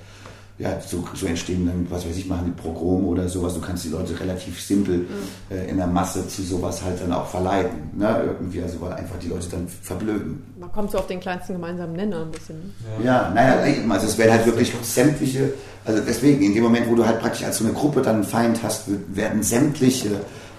[0.60, 3.56] ja, so, so entstehen dann, was weiß ich, machen die Progrome oder sowas.
[3.56, 5.08] Du kannst die Leute relativ simpel
[5.50, 7.90] äh, in der Masse zu sowas halt dann auch verleiten.
[7.98, 8.24] Ne?
[8.26, 10.44] Irgendwie, also weil einfach die Leute dann verblöden.
[10.60, 12.72] Man kommt so auf den kleinsten gemeinsamen Nenner ein bisschen.
[13.04, 15.54] Ja, naja, eben, also es werden halt wirklich sämtliche,
[15.86, 18.24] also deswegen, in dem Moment, wo du halt praktisch als so eine Gruppe dann einen
[18.24, 18.84] Feind hast,
[19.16, 20.10] werden sämtliche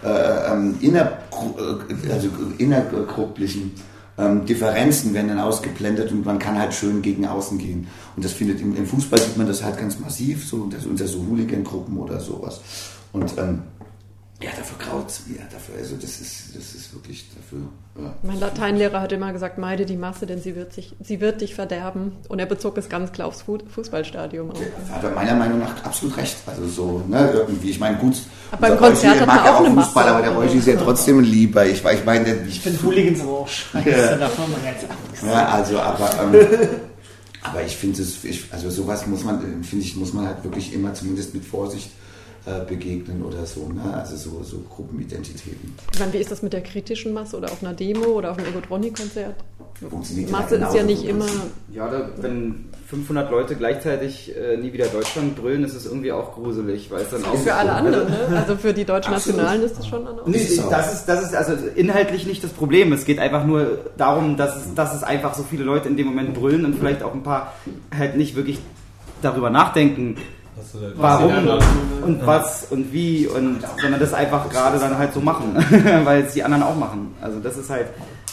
[0.04, 2.28] äh, ähm, innergru äh, also
[2.58, 3.72] innergrupplichen
[4.16, 7.88] ähm, Differenzen werden dann ausgeblendet und man kann halt schön gegen außen gehen.
[8.16, 11.26] Und das findet im, im Fußball sieht man das halt ganz massiv, so unter so
[11.26, 12.60] Hooligan-Gruppen oder sowas.
[13.12, 13.62] Und ähm,
[14.44, 17.60] ja, dafür graut es mir, dafür, also das ist, das ist wirklich dafür.
[17.96, 18.14] Ja.
[18.22, 21.54] Mein Lateinlehrer hat immer gesagt, meide die Masse, denn sie wird, sich, sie wird dich
[21.54, 22.12] verderben.
[22.28, 24.60] Und er bezog es ganz klar aufs Fu- Fußballstadium auch.
[24.92, 26.36] hat er meiner Meinung nach absolut recht.
[26.46, 28.16] Also so, ne, irgendwie, ich meine, gut,
[28.50, 30.16] Aber beim Konzert Roshi hat mag man ja auch eine Fußball, Masse.
[30.16, 31.66] aber der Roshi ist ja trotzdem lieber.
[31.66, 33.90] Ich, ich meine, der- Ich finde Hooligans aber auch scheiße.
[33.90, 34.16] Ja.
[35.22, 36.68] Da also, aber, ähm,
[37.42, 40.72] aber ich finde es, ich, also sowas muss man, finde ich, muss man halt wirklich
[40.74, 41.90] immer zumindest mit Vorsicht äh,
[42.68, 43.94] begegnen oder so, ne?
[43.94, 45.74] Also so, so Gruppenidentitäten.
[45.92, 48.38] Ich meine, wie ist das mit der kritischen Masse oder auf einer Demo oder auf
[48.38, 49.34] einem Egotronic-Konzert?
[49.90, 51.26] Funktioniert Masse ist ja nicht immer.
[51.72, 56.34] Ja, da, wenn 500 Leute gleichzeitig äh, nie wieder Deutschland brüllen, ist es irgendwie auch
[56.34, 58.36] gruselig, weil es dann auch Für alle also- anderen, ne?
[58.38, 59.38] Also für die deutschen Absolut.
[59.38, 60.26] Nationalen ist das schon anders.
[60.26, 62.92] Nee, das ist, das ist also inhaltlich nicht das Problem.
[62.92, 66.06] Es geht einfach nur darum, dass es, dass es einfach so viele Leute in dem
[66.06, 67.54] Moment brüllen und vielleicht auch ein paar
[67.96, 68.58] halt nicht wirklich
[69.22, 70.16] darüber nachdenken,
[70.96, 71.32] warum
[72.02, 75.54] und was und wie und sondern das einfach gerade dann halt so machen,
[76.04, 77.14] weil es die anderen auch machen.
[77.20, 77.88] Also das ist halt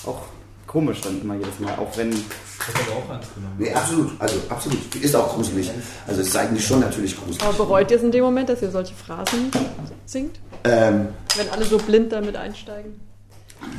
[0.06, 0.22] auch
[0.68, 3.56] komisch dann immer jedes Mal, auch wenn Ich habe auch eins genommen.
[3.58, 4.96] Nee, absolut, also absolut.
[4.96, 5.72] Ist auch gruselig.
[6.08, 7.42] Also es ist eigentlich schon natürlich gruselig.
[7.44, 9.52] Aber bereut ihr es in dem Moment, dass ihr solche Phrasen
[10.06, 10.40] singt?
[10.64, 13.00] Ähm, Wenn alle so blind damit einsteigen?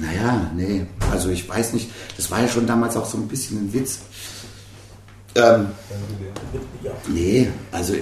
[0.01, 3.59] naja, nee, also ich weiß nicht, das war ja schon damals auch so ein bisschen
[3.59, 4.01] ein Witz.
[5.35, 5.69] Ähm,
[7.09, 7.95] nee, also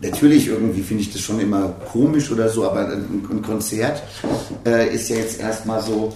[0.00, 4.02] natürlich irgendwie finde ich das schon immer komisch oder so, aber ein, Konzert
[4.64, 6.12] äh, ist ja jetzt erstmal so,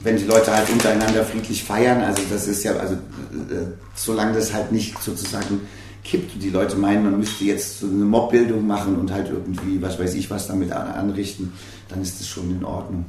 [0.00, 4.52] wenn die Leute halt untereinander friedlich feiern, also das ist ja, also äh, solange das
[4.52, 5.60] halt nicht sozusagen
[6.04, 9.80] kippt und die Leute meinen, man müsste jetzt so eine Mobbildung machen und halt irgendwie,
[9.80, 11.52] was weiß ich, was damit an, anrichten,
[11.88, 13.06] dann ist das schon in Ordnung.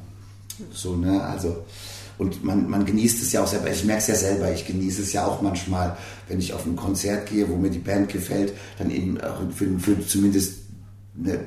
[0.72, 1.63] So, ne, also
[2.17, 3.71] und man, man genießt es ja auch selber.
[3.71, 5.97] Ich merke es ja selber, ich genieße es ja auch manchmal,
[6.28, 9.80] wenn ich auf ein Konzert gehe, wo mir die Band gefällt, dann eben auch für,
[9.80, 10.60] für zumindest
[11.17, 11.39] eine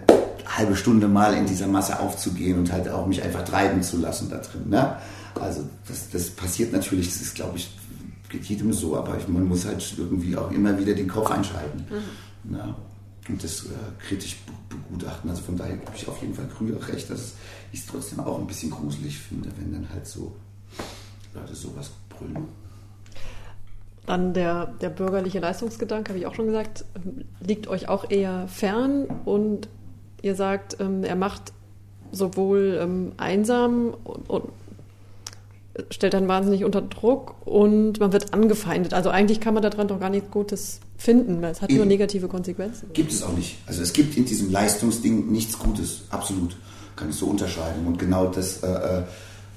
[0.46, 4.29] halbe Stunde mal in dieser Masse aufzugehen und halt auch mich einfach treiben zu lassen
[4.31, 4.68] da drin.
[4.68, 4.96] Ne?
[5.40, 7.68] Also das, das passiert natürlich, das ist glaube ich,
[8.29, 11.85] geht jedem so, aber ich, man muss halt irgendwie auch immer wieder den Kopf einschalten.
[12.44, 12.74] Ne?
[13.29, 13.68] Und das äh,
[14.07, 15.29] kritisch be- begutachten.
[15.29, 17.33] Also von daher gebe ich auf jeden Fall Krüger recht, dass
[17.72, 20.35] ich es trotzdem auch ein bisschen gruselig finde, wenn dann halt so
[21.37, 22.49] Leute sowas brüllen.
[24.07, 26.85] Dann der, der bürgerliche Leistungsgedanke, habe ich auch schon gesagt,
[27.40, 29.68] liegt euch auch eher fern und
[30.22, 31.53] ihr sagt, ähm, er macht
[32.12, 34.44] sowohl ähm, einsam und, und
[35.90, 38.94] stellt dann wahnsinnig unter Druck und man wird angefeindet.
[38.94, 41.88] Also eigentlich kann man daran doch gar nichts Gutes finden, weil es hat nur Eben.
[41.88, 42.90] negative Konsequenzen.
[42.92, 43.59] Gibt es auch nicht.
[43.66, 46.57] Also es gibt in diesem Leistungsding nichts Gutes, absolut.
[46.94, 47.87] Kann ich so unterscheiden.
[47.87, 49.03] Und genau das, äh, äh,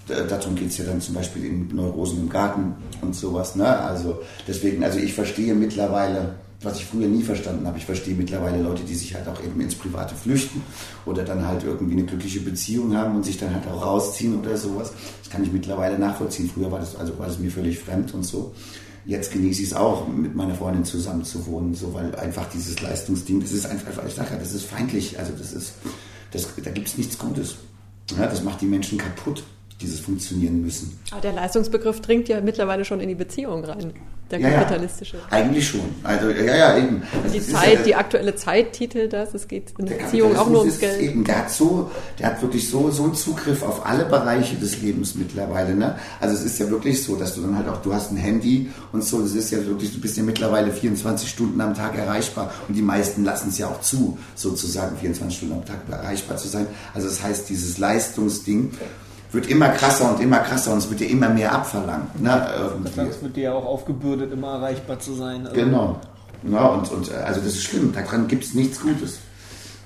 [0.09, 3.55] darum geht es ja dann zum Beispiel in Neurosen im Garten und sowas.
[3.55, 3.65] Ne?
[3.65, 8.61] Also deswegen, also ich verstehe mittlerweile, was ich früher nie verstanden habe, ich verstehe mittlerweile
[8.61, 10.61] Leute, die sich halt auch eben ins Private flüchten
[11.05, 14.57] oder dann halt irgendwie eine glückliche Beziehung haben und sich dann halt auch rausziehen oder
[14.57, 14.91] sowas.
[15.21, 16.49] Das kann ich mittlerweile nachvollziehen.
[16.53, 18.53] Früher war das, also war das mir völlig fremd und so.
[19.05, 22.81] Jetzt genieße ich es auch, mit meiner Freundin zusammen zu wohnen, so weil einfach dieses
[22.81, 25.73] Leistungsding, das ist einfach, ich sage ja, das ist feindlich, also das ist,
[26.31, 27.55] das, da gibt es nichts Gutes.
[28.17, 29.43] Ja, das macht die Menschen kaputt,
[29.81, 30.99] dieses Funktionieren müssen.
[31.11, 33.93] Aber der Leistungsbegriff dringt ja mittlerweile schon in die Beziehung rein,
[34.29, 34.59] der Ja, ja.
[34.59, 35.17] kapitalistische.
[35.29, 35.81] Eigentlich schon.
[36.03, 37.01] Also ja, ja, eben.
[37.23, 40.49] Das Die Zeit, ja, die aktuelle Zeit titelt das, es geht in der Beziehungen auch
[40.49, 40.99] nur ums Geld.
[41.01, 41.89] Eben, der hat so,
[42.19, 45.73] der hat wirklich so, so einen Zugriff auf alle Bereiche des Lebens mittlerweile.
[45.75, 45.97] Ne?
[46.19, 48.69] Also es ist ja wirklich so, dass du dann halt auch, du hast ein Handy
[48.91, 52.51] und so, das ist ja wirklich, du bist ja mittlerweile 24 Stunden am Tag erreichbar
[52.67, 56.49] und die meisten lassen es ja auch zu, sozusagen 24 Stunden am Tag erreichbar zu
[56.49, 56.67] sein.
[56.93, 58.71] Also das heißt, dieses Leistungsding
[59.31, 62.19] wird immer krasser und immer krasser und es wird dir immer mehr abverlangt.
[62.21, 62.47] Ne?
[62.57, 63.05] Irgendwie.
[63.05, 65.45] Das wird dir ja auch aufgebürdet, immer erreichbar zu sein.
[65.45, 65.99] Also Genau.
[66.49, 69.19] Ja, und, und äh, also das ist schlimm, daran gibt es nichts Gutes.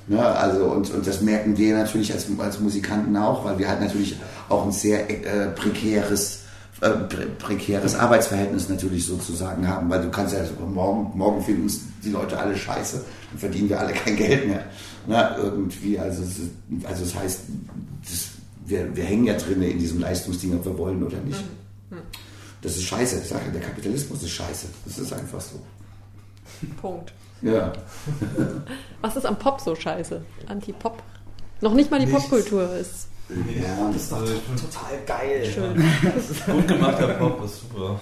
[0.07, 3.81] Ja, also und, und das merken wir natürlich als, als Musikanten auch, weil wir halt
[3.81, 4.17] natürlich
[4.49, 6.43] auch ein sehr äh, prekäres
[6.81, 11.63] äh, pre prekäres Arbeitsverhältnis natürlich sozusagen haben, weil du kannst ja also morgen, morgen finden
[11.63, 13.01] uns die Leute alle scheiße,
[13.31, 14.65] dann verdienen wir alle kein Geld mehr.
[15.07, 16.39] Na, irgendwie, also es,
[16.85, 17.39] also es heißt,
[18.01, 18.27] das,
[18.73, 21.43] wir, wir hängen ja drin in diesem Leistungsding, ob wir wollen oder nicht.
[22.61, 24.67] Das ist scheiße, ich sage, der Kapitalismus ist scheiße.
[24.85, 25.59] Das ist einfach so.
[26.81, 27.13] Punkt.
[27.41, 27.73] Ja.
[29.01, 30.21] Was ist am Pop so scheiße?
[30.47, 31.03] Anti-Pop?
[31.61, 32.21] Noch nicht mal die Nichts.
[32.21, 35.45] Popkultur ist Ja, das Also ich find, total geil.
[35.45, 35.83] schön.
[36.55, 37.99] gut gemachter Pop ist super.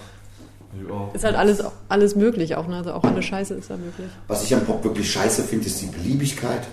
[0.88, 1.10] Ja.
[1.12, 2.76] Ist halt alles, alles möglich auch, ne?
[2.76, 4.08] Also auch alle Scheiße ist da möglich.
[4.28, 6.66] Was ich am Pop wirklich scheiße finde, ist die Beliebigkeit.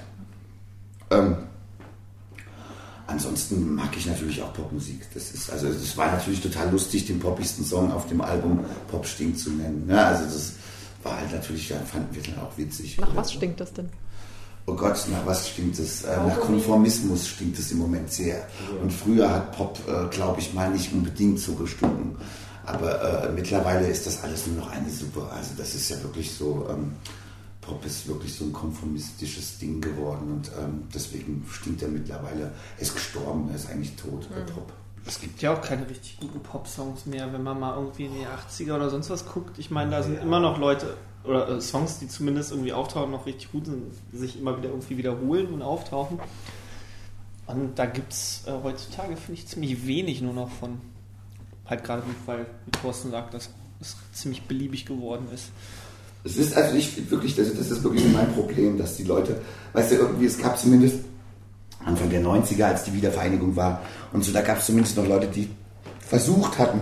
[1.12, 1.36] Ähm,
[3.10, 5.02] ansonsten mag ich natürlich auch Popmusik.
[5.14, 9.06] Das ist, also es war natürlich total lustig, den poppigsten Song auf dem Album Pop
[9.06, 9.86] stinkt zu nennen.
[9.88, 10.04] Ne?
[10.04, 10.54] Also das
[11.04, 12.98] war halt natürlich, ja, fanden wir dann auch witzig.
[12.98, 13.38] Nach was so.
[13.38, 13.90] stinkt das denn?
[14.66, 16.04] Oh Gott, nach was stinkt es?
[16.04, 18.48] Äh, nach Konformismus stinkt es im Moment sehr.
[18.82, 22.16] Und früher hat Pop, äh, glaube ich, mal nicht unbedingt so gestunken.
[22.66, 25.28] Aber äh, mittlerweile ist das alles nur noch eine Suppe.
[25.36, 26.94] Also das ist ja wirklich so, ähm,
[27.70, 30.32] Pop ist wirklich so ein konformistisches Ding geworden.
[30.32, 32.52] Und ähm, deswegen stinkt er mittlerweile.
[32.78, 34.74] Er ist gestorben, er ist eigentlich tot, der Pop.
[35.06, 38.26] Es gibt ja auch keine richtig guten Pop-Songs mehr, wenn man mal irgendwie in die
[38.26, 39.60] 80er oder sonst was guckt.
[39.60, 43.26] Ich meine, da sind immer noch Leute oder äh, Songs, die zumindest irgendwie auftauchen, noch
[43.26, 46.20] richtig gut sind, sich immer wieder irgendwie wiederholen und auftauchen.
[47.46, 50.82] Und da gibt es äh, heutzutage, finde ich, ziemlich wenig nur noch von.
[51.66, 55.52] Halt gerade, weil, wie Thorsten sagt, dass es ziemlich beliebig geworden ist.
[56.24, 59.40] Es ist also ich finde wirklich, das, das ist wirklich mein Problem, dass die Leute,
[59.74, 60.98] weißt du, irgendwie, es gab zumindest
[61.86, 65.28] Anfang der 90er, als die Wiedervereinigung war und so, da gab es zumindest noch Leute,
[65.28, 65.50] die
[66.00, 66.82] versucht hatten,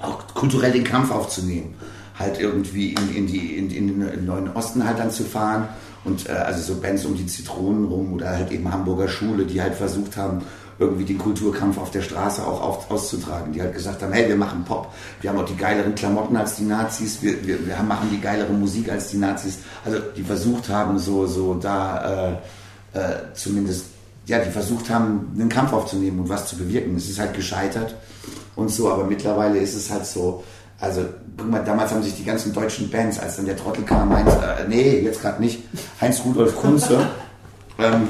[0.00, 1.74] auch kulturell den Kampf aufzunehmen.
[2.18, 5.68] Halt irgendwie in, in, die, in, in den Neuen Osten halt dann zu fahren
[6.04, 9.62] und äh, also so Bands um die Zitronen rum oder halt eben Hamburger Schule, die
[9.62, 10.42] halt versucht haben,
[10.80, 13.52] irgendwie den Kulturkampf auf der Straße auch auf, auszutragen.
[13.52, 16.56] Die halt gesagt haben, hey, wir machen Pop, wir haben auch die geileren Klamotten als
[16.56, 19.58] die Nazis, wir, wir, wir machen die geilere Musik als die Nazis.
[19.84, 22.38] Also die versucht haben, so, so da
[22.94, 23.84] äh, äh, zumindest,
[24.24, 26.96] ja, die versucht haben, einen Kampf aufzunehmen und was zu bewirken.
[26.96, 27.94] Es ist halt gescheitert
[28.56, 30.42] und so, aber mittlerweile ist es halt so,
[30.80, 31.04] also,
[31.36, 34.28] guck mal, damals haben sich die ganzen deutschen Bands, als dann der Trottel kam, meint,
[34.28, 35.62] äh, nee, jetzt gerade nicht,
[36.00, 37.06] Heinz Rudolf Kunze,
[37.78, 38.08] ähm,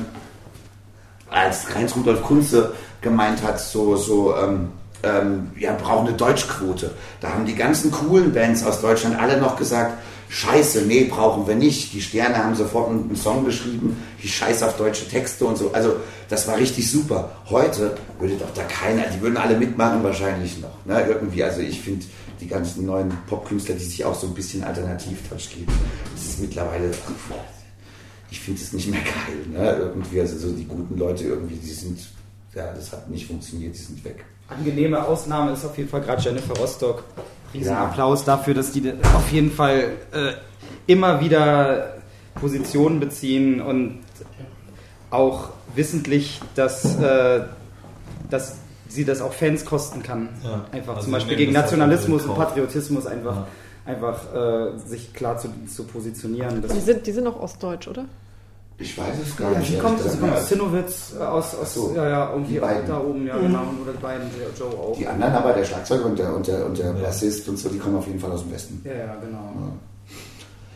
[1.31, 4.69] als Heinz Rudolf Kunze gemeint hat, so, so, ähm,
[5.03, 6.91] ähm, ja, brauchen eine Deutschquote.
[7.21, 9.99] Da haben die ganzen coolen Bands aus Deutschland alle noch gesagt,
[10.33, 11.93] Scheiße, nee, brauchen wir nicht.
[11.93, 15.73] Die Sterne haben sofort einen Song geschrieben, die Scheiße auf deutsche Texte und so.
[15.73, 15.97] Also,
[16.29, 17.33] das war richtig super.
[17.51, 20.85] Heute würde doch da keiner, die würden alle mitmachen wahrscheinlich noch.
[20.85, 21.05] Ne?
[21.09, 22.07] Irgendwie, also ich finde,
[22.41, 25.73] die ganzen neuen Popkünstler, die sich auch so ein bisschen Alternativ-Touch geben,
[26.15, 26.93] das ist mittlerweile,
[28.31, 29.01] ich finde es nicht mehr
[29.57, 29.63] geil.
[29.63, 29.77] Ne?
[29.79, 31.99] Irgendwie, also so die guten Leute irgendwie, die sind,
[32.55, 34.25] ja, das hat nicht funktioniert, die sind weg.
[34.49, 37.05] Angenehme Ausnahme ist auf jeden Fall gerade Jennifer Rostock.
[37.55, 37.85] Riesen Ja.
[37.85, 40.33] Applaus dafür, dass die auf jeden Fall äh,
[40.87, 41.95] immer wieder
[42.37, 44.01] Positionen beziehen und
[45.11, 47.43] auch wissentlich, dass, äh,
[48.29, 48.57] dass
[48.89, 50.29] sie das auch Fans kosten kann.
[50.43, 50.65] Ja.
[50.73, 52.37] Einfach Also zum Beispiel gegen halt Nationalismus und.
[52.37, 53.47] Patriotismus einfach, Ja.
[53.85, 56.63] Einfach äh, sich klar zu, zu positionieren.
[56.63, 58.05] Die sind, die sind auch ostdeutsch, oder?
[58.81, 59.69] Ich weiß es gar ja, nicht.
[59.69, 62.61] sie ehrlich kommt, sie kommt aus Zinnowitz, äh, aus, aus so, ja, ja, irgendwie die
[62.61, 64.97] da oben, ja, genau, oder die beiden, der Joe auch.
[64.97, 66.93] Die anderen aber, der Schlagzeuger und der, und der, und der.
[66.93, 68.81] Bassist und so, die kommen auf jeden Fall aus dem Westen.
[68.85, 69.53] Ja, ja, genau.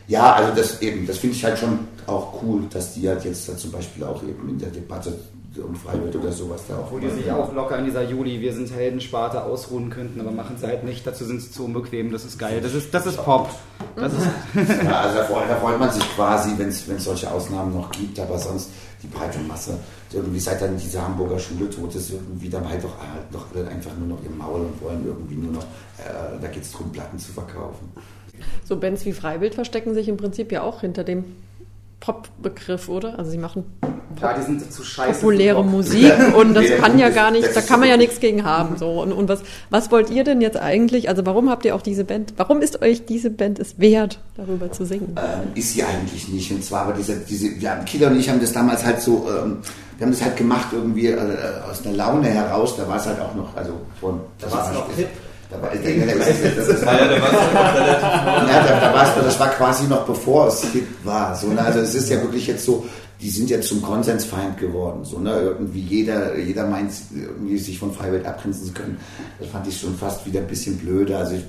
[0.06, 3.48] Ja, also das eben, das finde ich halt schon auch cool, dass die halt jetzt
[3.48, 5.14] da zum Beispiel auch eben in der Debatte
[5.58, 6.84] um Freiwild oder sowas da auch.
[6.86, 10.56] Obwohl die sich auch locker in dieser Juli, wir sind Heldensparte ausruhen könnten, aber machen
[10.58, 11.06] sie halt nicht.
[11.06, 12.60] Dazu sind sie zu unbequem, das ist geil.
[12.60, 13.48] Das ist, das ist Pop.
[13.96, 14.26] Das ist,
[14.84, 18.18] Ja, also da freut, da freut man sich quasi, wenn es solche Ausnahmen noch gibt,
[18.18, 18.70] aber sonst
[19.02, 19.78] die breite Masse,
[20.12, 23.90] irgendwie seit dann diese Hamburger Schule tot ist, irgendwie dann halt doch halt alle einfach
[23.98, 25.64] nur noch im Maul und wollen irgendwie nur noch,
[25.98, 27.90] äh, da geht es darum, Platten zu verkaufen.
[28.64, 31.24] So Bands wie Freiwild verstecken sich im Prinzip ja auch hinter dem
[32.00, 33.18] Pop-Begriff, oder?
[33.18, 33.64] Also sie machen
[34.20, 35.20] ja, die sind zu scheiße.
[35.20, 35.64] populäre.
[35.64, 38.76] Musik und das Nee, kann ja gar nicht, da kann man ja nichts gegen haben.
[38.76, 39.02] So.
[39.02, 42.04] Und, und was, was wollt ihr denn jetzt eigentlich, also warum habt ihr auch diese
[42.04, 45.14] Band, warum ist euch diese Band es wert, darüber zu singen?
[45.16, 46.50] Ähm, ist sie eigentlich nicht.
[46.50, 49.58] Und zwar aber diese, diese, ja, Killer und ich haben das damals halt so, ähm,
[49.98, 51.18] wir haben das halt gemacht irgendwie äh,
[51.70, 54.88] aus einer Laune heraus, da war es halt auch noch, also von, Da war's noch
[54.96, 55.08] hip.
[55.50, 55.84] Da war, das,
[56.86, 61.36] war noch war's, das war quasi noch bevor es hip war.
[61.36, 61.60] So, ne?
[61.60, 62.86] Also es ist ja wirklich jetzt so,
[63.20, 65.04] die sind jetzt zum Konsensfeind geworden.
[65.04, 65.32] So, ne?
[65.32, 68.98] Irgendwie jeder, jeder meint, irgendwie sich von Freiwild abgrenzen zu können.
[69.38, 71.16] Das fand ich schon fast wieder ein bisschen blöde.
[71.16, 71.44] Also ich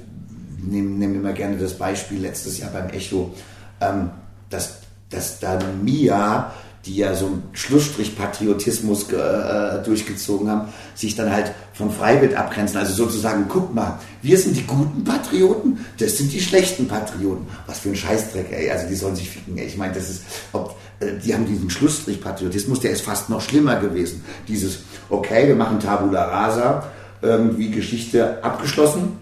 [0.62, 3.34] nehme nehm immer gerne das Beispiel letztes Jahr beim Echo,
[3.82, 4.10] ähm,
[4.50, 6.52] dass, dass dann Mia
[6.86, 12.78] die ja so einen Schlussstrich Patriotismus äh, durchgezogen haben, sich dann halt von Freiwild abgrenzen.
[12.78, 17.48] Also sozusagen, guck mal, wir sind die guten Patrioten, das sind die schlechten Patrioten.
[17.66, 18.70] Was für ein Scheißdreck, ey.
[18.70, 19.66] Also die sollen sich ficken, ey.
[19.66, 20.22] Ich meine, das ist,
[20.54, 24.24] ob, äh, die haben diesen Schlussstrich Patriotismus, der ist fast noch schlimmer gewesen.
[24.48, 29.14] Dieses, okay, wir machen Tabula Rasa, irgendwie Geschichte abgeschlossen,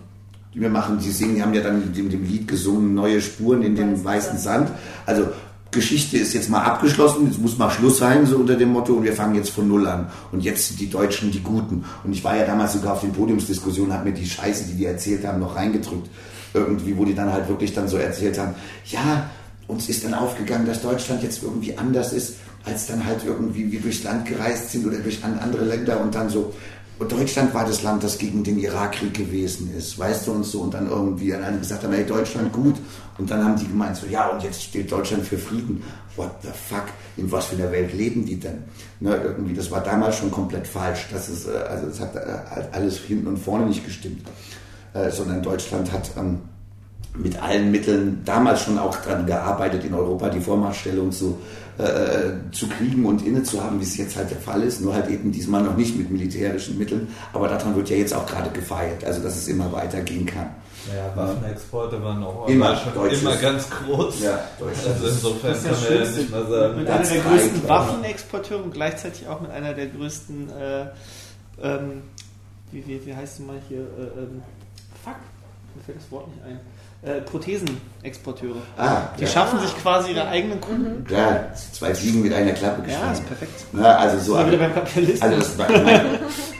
[0.53, 3.63] wir machen, die singen, die haben ja dann mit dem, dem Lied gesungen, neue Spuren
[3.63, 4.69] in den weißen Sand.
[5.05, 5.27] Also
[5.73, 9.03] Geschichte ist jetzt mal abgeschlossen, jetzt muss mal Schluss sein, so unter dem Motto, und
[9.03, 10.07] wir fangen jetzt von Null an.
[10.31, 11.83] Und jetzt sind die Deutschen die Guten.
[12.03, 14.85] Und ich war ja damals sogar auf den Podiumsdiskussionen, habe mir die Scheiße, die die
[14.85, 16.09] erzählt haben, noch reingedrückt.
[16.53, 18.53] Irgendwie, wo die dann halt wirklich dann so erzählt haben,
[18.85, 19.29] ja,
[19.67, 23.81] uns ist dann aufgegangen, dass Deutschland jetzt irgendwie anders ist, als dann halt irgendwie wir
[23.81, 26.53] durchs Land gereist sind oder durch an- andere Länder und dann so,
[27.03, 30.61] und Deutschland war das Land, das gegen den Irakkrieg gewesen ist, weißt du, und so,
[30.61, 32.75] und dann irgendwie dann alle gesagt haben, hey, Deutschland gut.
[33.17, 35.83] Und dann haben die gemeint, so, ja, und jetzt steht Deutschland für Frieden.
[36.15, 36.85] What the fuck?
[37.17, 38.63] In was für einer Welt leben die denn?
[39.01, 41.07] Ne, irgendwie, das war damals schon komplett falsch.
[41.11, 44.25] Das ist, äh, also, das hat äh, halt alles hinten und vorne nicht gestimmt.
[44.93, 46.39] Äh, sondern Deutschland hat, ähm,
[47.15, 51.37] mit allen Mitteln damals schon auch dran gearbeitet, in Europa die Vormachtstellung zu,
[51.77, 54.81] äh, zu kriegen und inne zu haben, wie es jetzt halt der Fall ist.
[54.81, 57.07] Nur halt eben diesmal noch nicht mit militärischen Mitteln.
[57.31, 60.49] Aber daran wird ja jetzt auch gerade gefeiert, also dass es immer weitergehen kann.
[60.93, 62.77] Ja, Waffenexporte waren auch Immer
[63.09, 64.21] immer ganz groß.
[64.21, 66.77] Ja, Deutschland Also insofern kann man ja nicht mal sagen.
[66.77, 67.69] Mit einer der größten.
[67.69, 70.85] Waffenexporteure und gleichzeitig auch mit einer der größten, äh,
[71.61, 72.01] ähm,
[72.71, 74.41] wie, wie, wie heißt sie mal hier, äh, ähm,
[75.05, 75.15] fuck,
[75.75, 76.59] mir fällt das Wort nicht ein.
[77.05, 78.55] Äh, Prothesenexporteure.
[78.77, 79.27] Ah, Die ja.
[79.29, 81.05] schaffen sich quasi ihre eigenen Kunden.
[81.13, 83.13] Ja, zwei Fliegen mit einer Klappe Ja, geschlagen.
[83.13, 83.65] ist perfekt.
[83.73, 84.37] Na, also so.
[84.37, 85.21] Wir wieder beim Kapitalismus.
[85.21, 86.19] Also das, meine,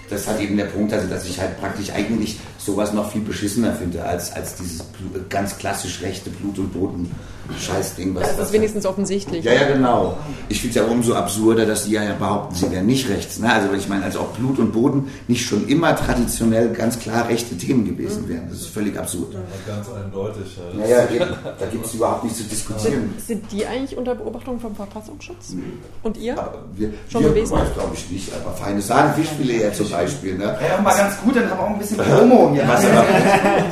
[0.09, 3.73] das hat eben der Punkt, also dass ich halt praktisch eigentlich sowas noch viel beschissener
[3.73, 4.83] finde als, als dieses
[5.29, 8.15] ganz klassisch rechte Blut- und Boden-Scheißding.
[8.15, 9.43] Da ist es wenigstens offensichtlich.
[9.43, 10.17] Ja, ja, genau.
[10.49, 13.39] Ich finde es ja umso absurder, dass die ja behaupten, sie wären nicht rechts.
[13.39, 13.51] Ne?
[13.51, 17.57] Also ich meine, als ob Blut und Boden nicht schon immer traditionell ganz klar rechte
[17.57, 18.47] Themen gewesen wären.
[18.49, 19.35] Das ist völlig absurd.
[19.35, 20.57] Aber ganz eindeutig.
[20.77, 23.13] Naja, eben, da gibt es überhaupt nichts zu diskutieren.
[23.17, 25.55] Sind, sind die eigentlich unter Beobachtung vom Verfassungsschutz?
[26.03, 26.37] Und ihr?
[26.37, 27.51] Aber wir, Schon wir gewesen?
[27.53, 30.37] weiß, glaube ich nicht, aber feine Sahne Fischfilet ja zum Beispiel.
[30.37, 30.43] Ne?
[30.45, 32.52] Ja, mal ganz gut, dann haben wir auch ein bisschen Promo.
[32.55, 32.67] Ja.
[32.67, 33.05] Was, aber,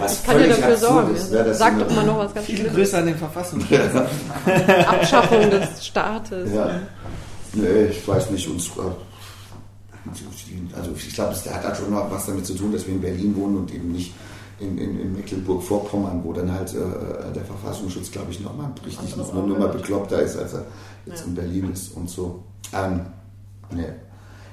[0.01, 1.15] was Kann ja völlig dafür sorgen.
[1.15, 1.31] ist.
[1.31, 1.43] Ne?
[1.43, 2.75] dass Sag doch mal noch was ganz Viel Schlimmes.
[2.75, 3.79] größer an den Verfassungsschutz.
[4.87, 6.51] Abschaffung des Staates.
[6.53, 6.69] Ja.
[7.53, 8.47] Nee, ich weiß nicht.
[8.49, 8.71] Uns, äh,
[10.75, 13.01] also ich glaube, das hat halt schon noch was damit zu tun, dass wir in
[13.01, 14.13] Berlin wohnen und eben nicht
[14.59, 19.31] in, in, in Mecklenburg-Vorpommern, wo dann halt äh, der Verfassungsschutz, glaube ich, nochmal richtig noch
[19.33, 20.65] eine Nummer bekloppter ist, als er
[21.05, 21.25] jetzt Ja.
[21.27, 22.43] in Berlin ist und so.
[22.73, 23.01] Ähm,
[23.73, 23.83] nee.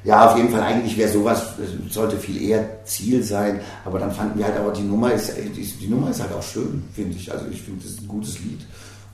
[0.04, 4.12] Ja, auf jeden Fall, eigentlich wäre sowas, äh, sollte viel eher Ziel sein, aber dann
[4.12, 7.16] fanden wir halt aber, die Nummer ist, äh, die, Nummer ist halt auch schön, finde
[7.16, 7.32] ich.
[7.32, 8.60] Also ich finde, das ist ein gutes Lied.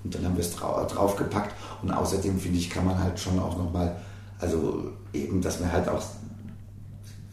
[0.03, 1.55] Und dann haben wir es drau draufgepackt.
[1.83, 3.97] Und außerdem, finde ich, kann man halt schon auch nochmal,
[4.39, 6.03] also eben, dass man halt auch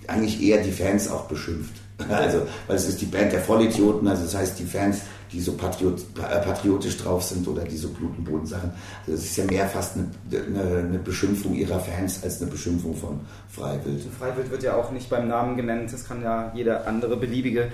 [0.08, 1.81] eigentlich eher die Fans auch beschimpft.
[2.10, 5.54] Also, weil es ist die Band der Vollidioten, also das heißt die Fans, die so
[5.54, 8.72] patriot, äh, patriotisch drauf sind oder die so Blut- und Bodensachen.
[9.02, 12.96] Also es ist ja mehr fast eine, eine, eine Beschimpfung ihrer Fans als eine Beschimpfung
[12.96, 14.02] von Freiwild.
[14.20, 15.92] Freiwild wird ja auch nicht beim Namen genannt.
[15.94, 17.72] Es kann ja jede andere beliebige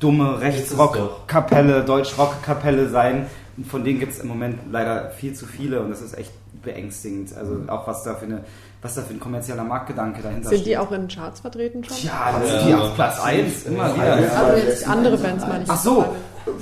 [0.00, 0.40] dumme.
[0.40, 3.26] Rechtsrockkapelle, Deutschrockkapelle sein.
[3.56, 6.32] Und von denen gibt es im Moment leider viel zu viele und das ist echt
[6.64, 7.36] beängstigend.
[7.36, 8.44] Also auch was da für eine,
[8.82, 10.66] was da für ein kommerzieller Marktgedanke dahinter Sind steht.
[10.72, 11.96] die auch in Charts vertreten schon?
[12.02, 12.80] Ja, das Ja, sind die ja.
[12.80, 13.94] auf Platz 1 immer Ja.
[13.94, 14.20] wieder.
[14.20, 14.42] Ja.
[14.42, 15.70] Also jetzt andere Bands meine ich.
[15.70, 16.04] Ach so,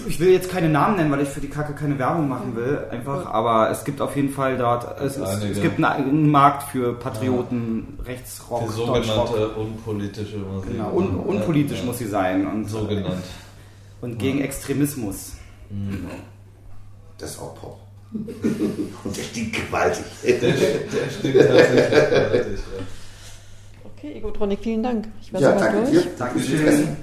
[0.07, 2.79] ich will jetzt keine Namen nennen, weil ich für die Kacke keine Werbung machen will,
[2.91, 3.27] einfach.
[3.27, 8.61] Aber es gibt auf jeden Fall dort, es, es, gibt einen, Markt für Patrioten, Rechtsrock,
[8.71, 9.29] Die Deutschrock.
[9.29, 10.71] sogenannte unpolitische Musik.
[10.73, 13.25] Genau, un, unpolitisch muss sie sein und, So genannt.
[14.01, 15.33] und gegen Extremismus.
[17.19, 17.79] Das ist auch Pop.
[18.13, 20.05] Und der stinkt gewaltig.
[20.25, 20.53] Der, der
[21.11, 22.85] stinkt tatsächlich gewaltig, ja.
[23.85, 25.09] Okay, Egotronic, vielen Dank.
[25.23, 25.91] Ich war Ja, danke durch.
[25.91, 26.11] dir.
[26.19, 26.97] Dankeschön.